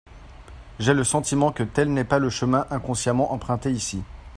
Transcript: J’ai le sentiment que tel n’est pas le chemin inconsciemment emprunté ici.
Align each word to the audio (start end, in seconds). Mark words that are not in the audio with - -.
J’ai 0.79 0.95
le 0.95 1.03
sentiment 1.03 1.51
que 1.51 1.61
tel 1.61 1.93
n’est 1.93 2.03
pas 2.03 2.17
le 2.17 2.31
chemin 2.31 2.65
inconsciemment 2.71 3.33
emprunté 3.33 3.69
ici. 3.71 4.01